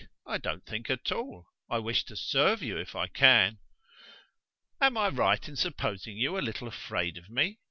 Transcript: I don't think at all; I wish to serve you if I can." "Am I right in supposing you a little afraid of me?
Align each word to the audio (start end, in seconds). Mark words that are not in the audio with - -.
I 0.25 0.39
don't 0.39 0.65
think 0.65 0.89
at 0.89 1.11
all; 1.11 1.45
I 1.69 1.77
wish 1.77 2.05
to 2.05 2.15
serve 2.15 2.63
you 2.63 2.75
if 2.75 2.95
I 2.95 3.05
can." 3.05 3.59
"Am 4.81 4.97
I 4.97 5.09
right 5.09 5.47
in 5.47 5.55
supposing 5.55 6.17
you 6.17 6.39
a 6.39 6.41
little 6.41 6.67
afraid 6.67 7.19
of 7.19 7.29
me? 7.29 7.59